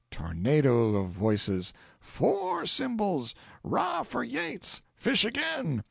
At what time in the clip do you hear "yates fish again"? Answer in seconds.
4.23-5.79